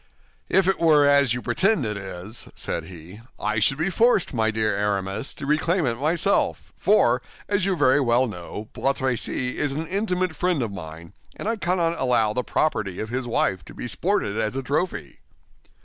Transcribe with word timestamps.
"If 0.49 0.67
it 0.67 0.79
were 0.79 1.05
as 1.05 1.35
you 1.35 1.43
pretend 1.43 1.85
it 1.85 1.95
is," 1.95 2.49
said 2.55 2.85
he, 2.85 3.21
"I 3.39 3.59
should 3.59 3.77
be 3.77 3.91
forced, 3.91 4.33
my 4.33 4.49
dear 4.49 4.75
Aramis, 4.75 5.35
to 5.35 5.45
reclaim 5.45 5.85
it 5.85 5.93
myself; 5.99 6.73
for, 6.75 7.21
as 7.47 7.67
you 7.67 7.75
very 7.75 7.99
well 7.99 8.25
know, 8.25 8.69
Bois 8.73 8.93
Tracy 8.93 9.59
is 9.59 9.73
an 9.73 9.85
intimate 9.85 10.35
friend 10.35 10.63
of 10.63 10.71
mine, 10.71 11.13
and 11.35 11.47
I 11.47 11.55
cannot 11.55 11.99
allow 11.99 12.33
the 12.33 12.43
property 12.43 12.99
of 12.99 13.09
his 13.09 13.27
wife 13.27 13.63
to 13.65 13.75
be 13.75 13.87
sported 13.87 14.39
as 14.39 14.55
a 14.55 14.63
trophy." 14.63 15.19